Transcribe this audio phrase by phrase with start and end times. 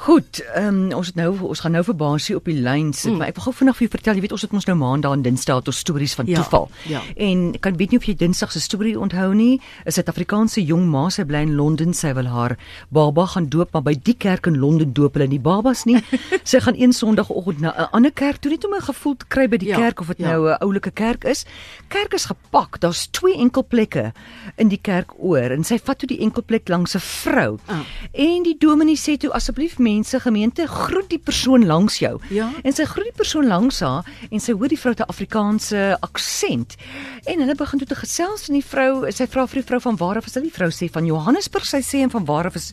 [0.00, 3.10] Goed, ehm um, ons het nou ons gaan nou vir Basie op die lyn sit,
[3.10, 3.18] mm.
[3.20, 5.12] maar ek wil gou vinnig vir jou vertel, jy weet ons het ons nou maandag
[5.12, 6.70] en Dinsdag het ons stories van ja, toeval.
[6.88, 7.02] Ja.
[7.20, 9.60] En ek kan weet nie of jy Dinsdag se storie onthou nie.
[9.84, 12.56] 'n Suid-Afrikaanse jong ma sy bly in Londen, sy wil haar
[12.88, 16.00] baba gaan doop, maar by die kerk in Londen doop hulle nie babas nie.
[16.50, 19.48] sy gaan een Sondagoggend na 'n ander kerk toe net om 'n gevoel te kry
[19.48, 20.32] by die ja, kerk of dit ja.
[20.32, 21.44] nou 'n oulike kerk is.
[21.88, 24.12] Kerk is gepak, daar's twee enkel plekke
[24.56, 27.60] in die kerk oor en sy vat toe die enkel plek langs 'n vrou.
[27.68, 27.84] Oh.
[28.12, 32.14] En die dominee sê toe asseblief mense gemeente groet die persoon langs jou.
[32.30, 32.48] Ja.
[32.62, 36.78] En sy groet die persoon langs haar en sy hoor die vrou te Afrikaanse aksent.
[37.26, 40.00] En hulle begin toe te gesels en die vrou, sy vra vir die vrou van
[40.00, 42.72] waar af is die vrou sê van Johannesburg sy sê en van waar af is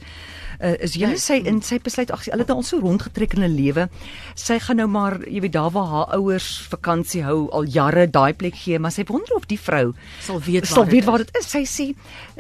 [0.62, 3.34] uh, is jy ja, sy in sy besluit ag sy hulle het al so rondgetrek
[3.38, 3.88] in 'n lewe.
[4.36, 8.34] Sy gaan nou maar jy weet daar waar haar ouers vakansie hou al jare daai
[8.34, 11.50] plek gee, maar sy wonder of die vrou sal weet sal weet waar dit is.
[11.50, 11.88] Sy sê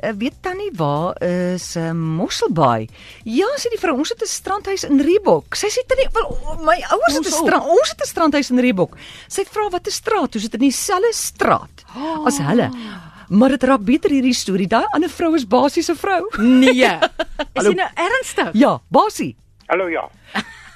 [0.04, 2.88] uh, weet tannie waar is uh, Mosselbaai?
[3.24, 5.56] Ja, sê die vrou, ons het 'n strandhuis in Reebok.
[5.56, 8.98] Sy sê tannie, wel my ouers het 'n strand ons het 'n strandhuis in Reebok.
[9.28, 10.36] Sy vra wat 'n straat?
[10.36, 12.26] Ons het in dieselfde straat oh.
[12.26, 12.72] as hulle.
[13.30, 14.68] Maar dit raak beter hierdie storie.
[14.68, 16.22] Daai ander vrou is basiese vrou.
[16.40, 16.92] Nee.
[17.58, 18.54] Is jy nou ernstig?
[18.56, 19.36] Ja, basie.
[19.68, 20.06] Hallo ja.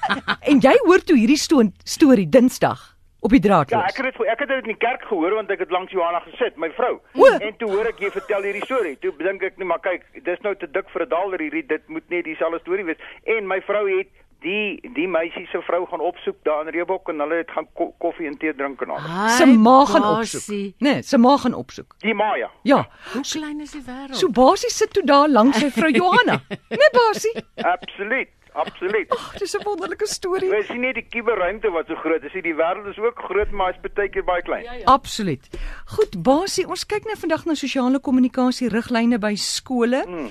[0.50, 2.92] en jy hoor toe hierdie storie Dinsdag
[3.22, 3.78] op die draadloos.
[3.78, 5.94] Ja, ek het dit ek het dit in die kerk gehoor want ek het langs
[5.94, 6.96] Johanna gesit, my vrou.
[7.14, 7.28] O.
[7.38, 8.96] En toe hoor ek jy vertel hierdie storie.
[9.00, 11.88] Toe dink ek net maar kyk, dis nou te dik vir 'n daler hierdie, dit
[11.88, 13.00] moet net dieselfde storie wees.
[13.24, 14.10] En my vrou het
[14.42, 17.92] die die meisie se vrou gaan opsoek daar in Reebok en hulle het gaan ko
[18.02, 19.06] koffie en tee drink en al.
[19.38, 20.74] Se ma gaan opsoek.
[20.78, 21.94] Nee, se ma gaan opsoek.
[22.04, 22.50] Die Maya.
[22.62, 22.82] Ja.
[23.12, 24.18] Hoe klein is die wêreld?
[24.18, 26.40] So basies sit toe daar langs sy vrou Johanna.
[26.80, 27.34] nee, basie.
[27.56, 28.28] Absoluut.
[28.52, 29.10] Absoluut.
[29.10, 30.50] Ag, dis 'n wonderlike storie.
[30.50, 32.32] Jy sien net die kuberruimte wat so groot is.
[32.32, 34.64] Die wêreld is ook groot, maar is baie keer baie klein.
[34.64, 34.84] Ja, ja.
[34.84, 35.48] Absoluut.
[35.96, 40.04] Goed, basie, ons kyk nou vandag na sosiale kommunikasie riglyne by skole.
[40.06, 40.28] Hmm.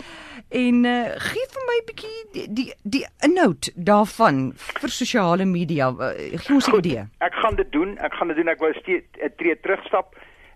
[0.49, 5.89] En uh, gee vir my 'n bietjie die die, die inhoud daarvan vir sosiale media.
[5.89, 7.05] Uh, gee ons 'n idee.
[7.19, 7.97] Ek gaan dit doen.
[7.97, 8.47] Ek gaan dit doen.
[8.47, 10.15] Ek wou steeds 'n tree terugstap.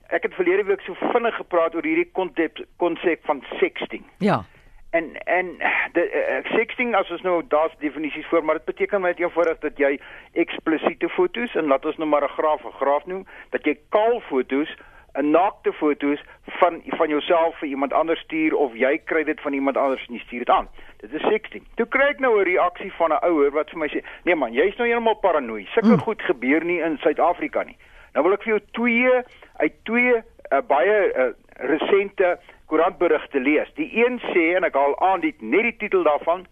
[0.09, 4.03] Ek het verlede week so vinnig gepraat oor hierdie konsep konsep van sexting.
[4.19, 4.45] Ja.
[4.95, 5.47] En en
[5.91, 9.77] die uh, sexting as ons nou daar's definisies voor, maar dit beteken net eenvoudig dat
[9.77, 9.97] jy
[10.43, 14.21] eksplisiete foto's en laat ons nou maar 'n graaf 'n graaf noem, dat jy kaal
[14.29, 14.71] foto's
[15.19, 16.23] 'n naakte foto's
[16.59, 20.13] van van jouself vir iemand anders stuur of jy kry dit van iemand anders en
[20.13, 20.67] jy stuur dit aan.
[20.97, 21.63] Dit is sexting.
[21.75, 24.53] Toe kry ek nou 'n reaksie van 'n ouer wat vir my sê: "Nee man,
[24.53, 25.71] jy's nou heeltemal paranoïes.
[25.71, 25.99] Sulke mm.
[26.07, 27.77] goed gebeur nie in Suid-Afrika nie."
[28.13, 29.11] Nou wil ek vir jou twee
[29.57, 33.71] uit twee uh, baie uh, resente koerantberigte lees.
[33.75, 36.45] Die een sê en ek haal aan dit net die titel daarvan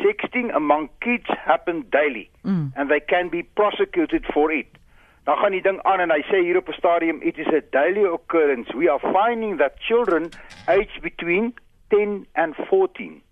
[0.00, 2.72] Sexting among kids happen daily mm.
[2.76, 4.66] and they can be prosecuted for it.
[5.24, 7.60] Dan gaan die ding aan en hy sê hier op 'n stadium it is a
[7.70, 8.72] daily occurrence.
[8.76, 10.30] We are finding that children
[10.66, 11.54] aged between
[11.88, 13.22] 10 and 14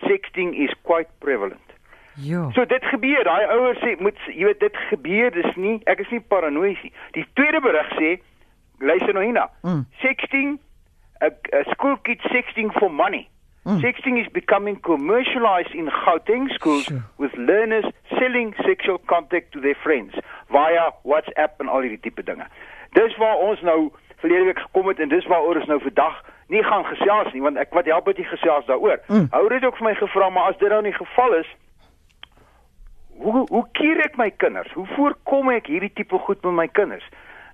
[0.00, 1.68] sexting is quite prevalent.
[2.14, 2.50] Ja.
[2.50, 3.24] So dit gebeur.
[3.24, 6.92] Daai ouers sê moet jy weet dit gebeur dis nie ek is nie paranoïes nie.
[7.14, 8.16] Die tweede berig sê
[8.78, 9.50] luister nou hierna.
[9.62, 9.84] Mm.
[10.02, 10.58] Sexting
[11.20, 13.28] 'n school kid sexting for money.
[13.64, 13.80] Mm.
[13.80, 17.02] Sexting is becoming commercialized in Gauteng schools sure.
[17.18, 17.84] with learners
[18.18, 20.14] selling sexual contact to their friends
[20.50, 22.46] via WhatsApp en al hierdie tipe dinge.
[22.92, 26.62] Dis waar ons nou verlede week gekom het en dis waaroor ons nou vandag nie
[26.64, 29.00] gaan gesels nie want ek wat help dit gesels daaroor.
[29.06, 29.28] Mm.
[29.30, 31.50] Hou dit ook vir my gevra maar as dit nou nie geval is
[33.18, 34.72] hoe hoe keer ek my kinders?
[34.72, 37.04] Hoe voorkom ek hierdie tipe goed met my kinders?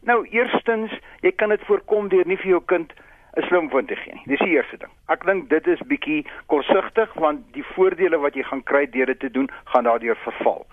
[0.04, 0.92] Nou eerstens,
[1.25, 2.92] jy kan dit voorkom deur nie vir jou kind
[3.36, 4.22] 'n slim punt te gee nie.
[4.26, 4.90] Dis die eerste ding.
[5.08, 9.20] Ek dink dit is bietjie kortsigtig want die voordele wat jy gaan kry deur dit
[9.20, 10.66] te doen, gaan daardeur verval.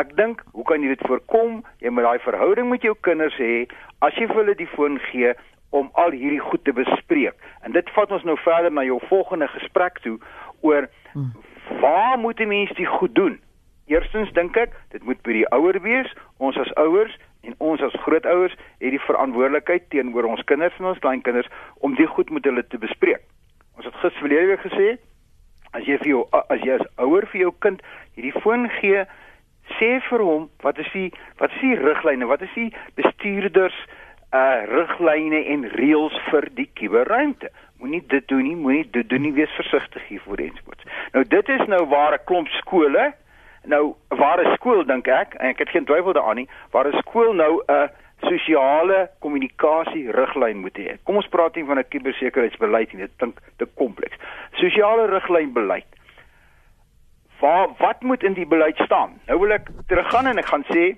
[0.00, 1.62] Ek dink, hoe kan jy dit voorkom?
[1.84, 3.66] Jy moet daai verhouding met jou kinders hê
[4.00, 5.34] as jy vir hulle die foon gee
[5.72, 7.36] om al hierdie goed te bespreek.
[7.64, 10.18] En dit vat ons nou verder na jou volgende gesprek toe
[10.60, 10.88] oor
[11.80, 13.40] waar moet 'n mens dit goed doen?
[13.86, 16.12] Eerstens dink ek, dit moet by die ouer wees.
[16.38, 21.00] Ons as ouers En ons as grootouers het die verantwoordelikheid teenoor ons kinders en ons
[21.02, 21.48] kleinkinders
[21.80, 23.24] om dit goed met hulle te bespreek.
[23.76, 24.92] Ons het gister verlede week gesê
[25.72, 26.22] as jy vir jou
[26.52, 27.82] as jy as ouer vir jou kind
[28.14, 29.06] hierdie foon gee,
[29.78, 31.08] sê vir hom wat is die
[31.40, 33.78] wat is die riglyne, wat is die bestuurders
[34.36, 37.50] uh riglyne en reëls vir die kuberruimte.
[37.80, 40.86] Moenie dit doen nie, moenie dit doen nie, wees versigtig hiervoor enspoorts.
[41.16, 43.12] Nou dit is nou waar 'n klomp skole
[43.64, 46.98] Nou waar 'n skool dink ek en ek het geen twyfel daaraan nie, waar 'n
[46.98, 50.96] skool nou 'n sosiale kommunikasie riglyn moet hê.
[51.04, 54.16] Kom ons praat nie van 'n kubersekuriteitsbeleid nie, dit klink te kompleks.
[54.52, 55.86] Sosiale riglyn beleid.
[57.40, 59.20] Waar wat moet in die beleid staan?
[59.26, 60.96] Nou wil ek teruggaan en ek gaan sê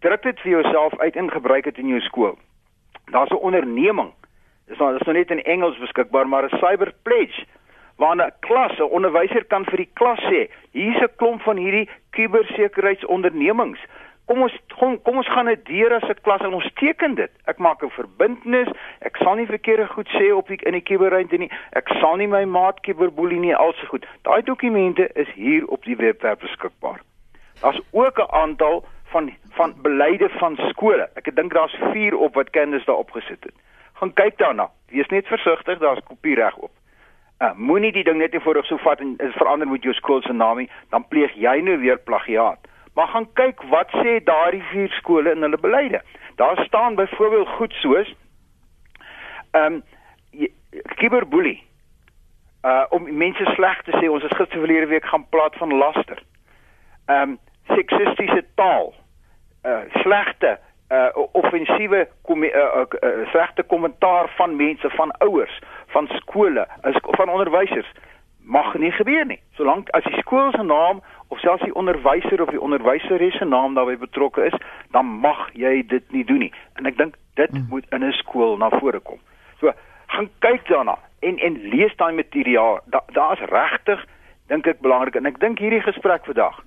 [0.06, 2.38] druk dit vir jouself uit en gebruik dit in jou skool.
[3.12, 4.14] Daar's 'n onderneming.
[4.68, 7.46] Dis nou dis nou net in Engels beskikbaar, maar 'n cyber pledge
[7.98, 11.90] waar 'n klas, 'n onderwyser kan vir die klas sê, hier's 'n klomp van hierdie
[12.12, 13.80] kubersekuriteitsondernemings
[14.26, 17.32] kom ons kom, kom ons gaan dit deur as 'n klas en ons teken dit.
[17.46, 18.70] Ek maak 'n verbintenis.
[19.02, 21.52] Ek sal nie verkeerde goed sê op die, in die kuberruimte nie.
[21.72, 24.06] Ek sal nie my maat kuberboelie nie al se goed.
[24.22, 27.02] Daai dokumente is hier op die webwerf beskikbaar.
[27.62, 31.10] Daar's ook 'n aantal van van beleide van skole.
[31.16, 33.54] Ek dink daar's 4 op wat Candice daar opgesit het.
[33.94, 34.70] Gaan kyk daarna.
[34.88, 36.72] Wees net versigtig, daar's kopiereg op.
[37.40, 40.58] Uh, Moenie die ding net eenvoudig so vat en verander met jou skool se naam
[40.58, 42.60] nie, dan pleeg jy nou weer plagiaat
[42.94, 46.02] maar gaan kyk wat sê daardie vier skole in hulle beleide.
[46.36, 48.16] Daar staan byvoorbeeld goed soos
[49.52, 49.84] ehm um,
[50.96, 51.64] kiberboelie.
[52.66, 56.22] Uh om mense sleg te sê, ons het gister verlede week gaan praat van laster.
[57.06, 57.40] Ehm um,
[57.76, 58.94] seksistiese taal.
[59.64, 66.08] Uh slegte uh offensiewe kom uh, uh, uh, slegte kommentaar van mense, van ouers, van
[66.08, 66.68] skole,
[67.18, 67.92] van onderwysers
[68.44, 69.40] mag nie gebeur nie.
[69.58, 73.74] Solank as die skool se naam of selfs die onderwyser of die onderwyseres se naam
[73.74, 74.56] daarbey betrokke is,
[74.92, 76.54] dan mag jy dit nie doen nie.
[76.76, 77.68] En ek dink dit hmm.
[77.70, 79.20] moet in 'n skool na vore kom.
[79.60, 79.72] So,
[80.08, 82.80] gaan kyk daarna en en lees daai materiaal.
[82.86, 84.06] Daar's da regtig
[84.48, 86.60] dink ek belangrik en ek dink hierdie gesprek vandag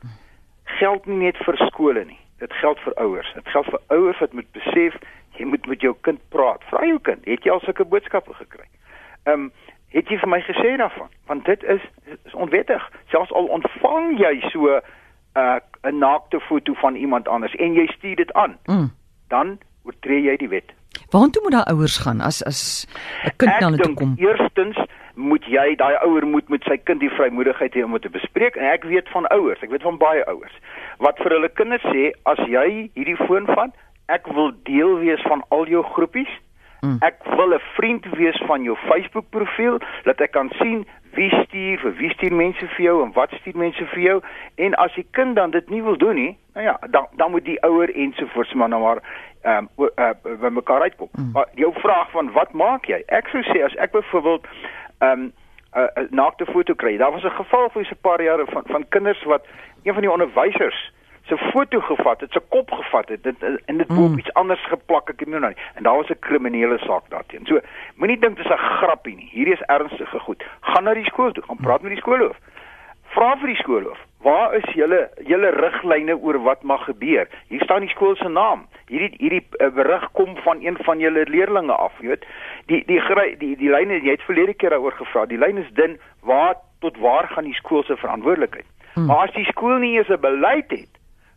[0.79, 2.19] geld nie net vir skole nie.
[2.39, 3.29] Dit geld vir ouers.
[3.35, 4.99] Dit geld vir ouers wat moet besef
[5.37, 6.65] jy moet met jou kind praat.
[6.71, 8.69] Vra jou kind, het jy al sulke boodskappe gekry?
[9.27, 9.51] Ehm um,
[9.97, 11.09] het jy vir my gesê daarvan?
[11.27, 11.85] Want dit is,
[12.25, 12.83] is onwettig.
[13.13, 14.81] Selfs al ontvang jy so uh,
[15.37, 18.91] 'n uh, naakte foto van iemand anders en jy stuur dit aan mm.
[19.29, 20.73] dan oortree jy die wet.
[21.11, 22.87] Waartoe moet daai ouers gaan as as
[23.25, 24.15] 'n kind na hulle toe kom?
[24.19, 24.79] Eerstens
[25.15, 28.57] moet jy daai ouer moet met sy kind die vrymoedigheid hê om dit te bespreek.
[28.57, 30.57] En ek weet van ouers ek weet van baie ouers
[30.99, 33.73] wat vir hulle kinders sê as jy hierdie foon vat
[34.09, 36.33] ek wil deel wees van al jou groepies
[36.81, 36.97] Mm.
[37.01, 41.79] Ek wil 'n vriend wees van jou Facebook profiel dat ek kan sien wie stuur
[41.79, 44.21] vir wie stuur mense vir jou en wat stuur mense vir jou
[44.55, 47.45] en as die kind dan dit nie wil doen nie, nou ja, dan dan moet
[47.45, 49.01] die ouer ensovoorts maar nou maar
[49.43, 51.09] ehm um, uh, by mekaar uitkom.
[51.13, 51.31] Mm.
[51.33, 53.03] Maar jou vraag van wat maak jy?
[53.07, 54.47] Ek sou sê as ek byvoorbeeld
[54.99, 55.33] ehm um,
[55.77, 56.97] 'n uh, naakte foto kry.
[56.97, 59.47] Daar was 'n geval vir so 'n paar jare van van kinders wat
[59.83, 60.93] een van die onderwysers
[61.27, 64.19] se foto gevat het, se kop gevat het dit, en dit boop mm.
[64.19, 67.47] iets anders geplak ek nou nou en daar was 'n kriminele saak daarteen.
[67.47, 67.61] So
[67.95, 69.29] moenie dink dit is 'n grappie nie.
[69.33, 70.45] Hierdie is ernstige goed.
[70.61, 72.37] Gaan na die skool toe, gaan praat met die skoolhoof.
[73.15, 77.29] Vra vir die skoolhoof, waar is julle julle riglyne oor wat mag gebeur?
[77.49, 78.67] Hier staan die skool se naam.
[78.87, 82.27] Hierdie hierdie uh, berig kom van een van julle leerdlinge af, jy weet.
[82.67, 85.27] Die die die die, die lyne jy het verlede keer daaroor gevra.
[85.27, 85.99] Die lyn is dun.
[86.21, 88.67] Waar tot waar gaan die skool se verantwoordelikheid?
[88.95, 89.07] Hmm.
[89.07, 90.96] Maar as die skool nie eens 'n beleid het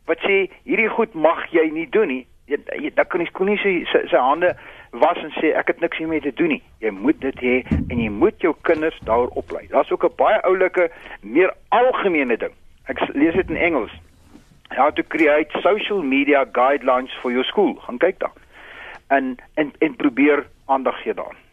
[0.10, 2.26] wat sê hierdie goed mag jy nie doen nie.
[2.50, 4.56] Dan kan jy skoon nie sy sy, sy hande
[5.04, 6.62] was en sê ek het niks hiermee te doen nie.
[6.82, 9.68] Jy moet dit hê en jy moet jou kinders daaroor oplei.
[9.74, 10.90] Daar's ook 'n baie oulike
[11.22, 12.54] meer algemene ding.
[12.88, 13.92] Ek lees dit in Engels.
[14.70, 17.76] How to create social media guidelines for your school.
[17.86, 18.34] Gaan kyk dan.
[19.08, 21.49] En en en probeer aandag gee daaraan.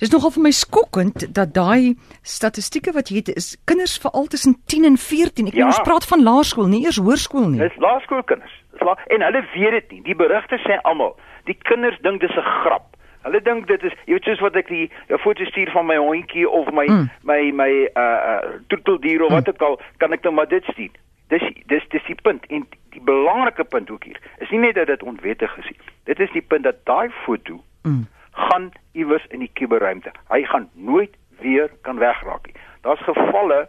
[0.00, 4.56] Dis nogal vir my skokkend dat daai statistieke wat jy het is kinders veral tussen
[4.66, 5.50] 10 en 14.
[5.52, 5.66] Ek ja.
[5.66, 7.60] ons praat van laerskool, nie eers hoërskool nie.
[7.62, 8.56] Dis laerskoolkinders.
[8.82, 10.02] La en hulle weet dit nie.
[10.08, 11.14] Die berigte sê almal,
[11.50, 12.96] die kinders dink dis 'n grap.
[13.22, 15.96] Hulle dink dit is jy weet soos wat ek die 'n foto stuur van my
[15.96, 17.10] hondjie of my mm.
[17.22, 19.34] my my uh uh troeteldier of mm.
[19.34, 20.90] wat ook al, kan ek dan maar dit stuur.
[21.28, 24.86] Dis dis dis die punt en die belangrike punt ook hier is nie net dat
[24.86, 25.78] dit onwettig is nie.
[26.04, 30.12] Dit is die punt dat daai foto mm gaan iewers in die kuberruimte.
[30.28, 32.54] Hy gaan nooit weer kan wegraak nie.
[32.80, 33.68] Daar's gevalle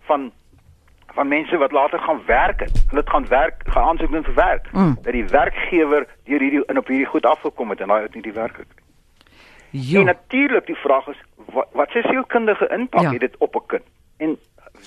[0.00, 0.32] van
[1.16, 2.84] van mense wat later gaan werk het.
[2.88, 4.72] Hulle het gaan werk, gaan aansoek doen vir werk.
[4.72, 4.96] Mm.
[5.02, 8.22] Dat die werkgewer deur hierdie in op hierdie goed afgekom het en daai het nie
[8.22, 8.84] die werk gekry.
[9.70, 9.98] Ja.
[9.98, 13.10] En natuurlik die vraag is wat wat se sielkundige impak ja.
[13.10, 13.86] het dit op 'n kind?
[14.16, 14.38] En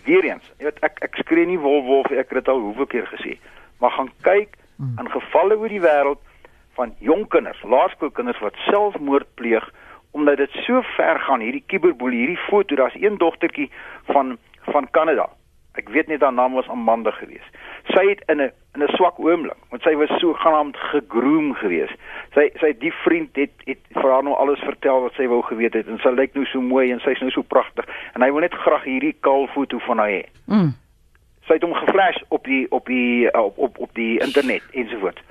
[0.03, 2.85] weer eens, jy weet ek ek skree nie wolf wolf ek het dit al hoeveel
[2.85, 3.37] keer gesê.
[3.77, 4.99] Maar gaan kyk mm.
[4.99, 6.21] aan gevalle oor die wêreld
[6.77, 9.65] van jong kinders, laerskoolkinders wat selfmoord pleeg
[10.11, 13.69] omdat dit so ver gaan hierdie kiberboelie, hierdie foto, daar's een dogtertjie
[14.09, 14.37] van
[14.69, 15.29] van Kanada
[15.79, 17.57] Ek weet net haar naam was Amanda geweest.
[17.93, 21.95] Sy het in 'n in 'n swak oomblik, want sy was so genaamd gegroom geweest.
[22.33, 25.73] Sy sy die vriend het het vir haar nou alles vertel wat sy wou geweet
[25.73, 28.41] het en sy lyk nou so mooi en sy's nou so pragtig en hy wil
[28.41, 30.23] net graag hierdie kaal foto van haar hê.
[30.47, 30.73] Mm.
[31.47, 35.21] Sy het hom geflash op die op die op op, op die internet ensovoorts.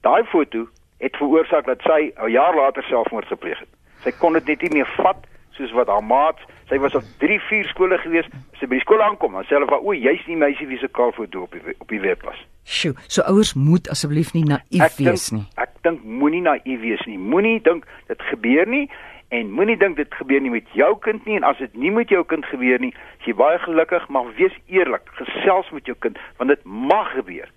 [0.00, 3.68] Daai foto het veroorsaak dat sy 'n jaar later selfmoord gepleeg het.
[4.04, 6.38] Sy kon dit net nie meer vat soos wat haar maat,
[6.68, 8.28] sy was op 3, 4 skole gewees,
[8.60, 10.88] sy by die skool aankom, dan sê hulle van o, jy's nie meisie wie se
[10.88, 12.38] kaalfoto op die op die webpas.
[12.64, 15.44] Sjoe, so ouers moet asseblief nie naïef wees nie.
[15.62, 17.18] Ek dink moenie naïef wees nie.
[17.18, 18.86] Moenie dink dit gebeur nie
[19.34, 22.10] en moenie dink dit gebeur nie met jou kind nie en as dit nie met
[22.10, 26.18] jou kind gebeur nie, is jy baie gelukkig, maar wees eerlik, gesels met jou kind
[26.38, 27.50] want dit mag gebeur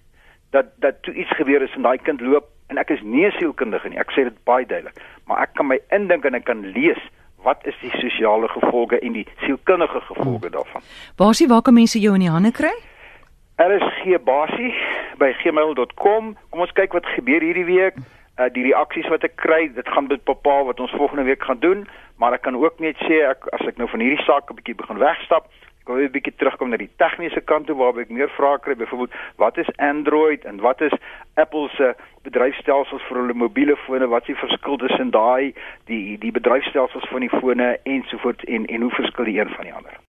[0.53, 3.37] dat dat toe iets gebeur is en daai kind loop en ek is nie 'n
[3.37, 3.99] sielkundige nie.
[3.99, 7.01] Ek sê dit baie duidelik, maar ek kan my indink en ek kan lees
[7.43, 10.55] wat is die sosiale gevolge en die sielkundige gevolge hmm.
[10.57, 10.81] daarvan.
[11.15, 12.73] Basie, waar kan mense jou in die hande kry?
[13.55, 14.73] RSG Basie
[15.19, 16.35] by gmail.com.
[16.49, 17.99] Kom ons kyk wat gebeur hierdie week.
[18.39, 21.87] Uh die reaksies wat ek kry, dit gaan bepaal wat ons volgende week gaan doen,
[22.15, 24.79] maar ek kan ook net sê ek as ek nou van hierdie saak 'n bietjie
[24.79, 28.29] begin wegstap, ek wil 'n bietjie terugkom na die tegniese kant toe waar ek meer
[28.37, 30.93] vrae kry, byvoorbeeld wat is Android en wat is
[31.35, 35.53] Apple se bedryfstelsels vir hulle mobiele fone, wat is die verskil tussen daai
[35.85, 39.73] die die bedryfstelsels van die fone ensovoorts en en hoe verskil die een van die
[39.73, 39.99] ander?